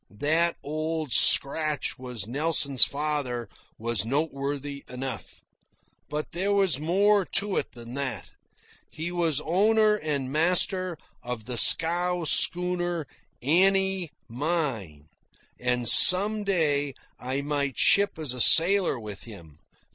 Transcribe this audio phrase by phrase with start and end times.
[0.19, 5.43] That Old Scratch was Nelson's father was noteworthy enough.
[6.09, 8.31] But there was more in it than that.
[8.89, 13.05] He was owner and master of the scow schooner
[13.43, 15.07] Annie Mine,
[15.59, 19.59] and some day I might ship as a sailor with him.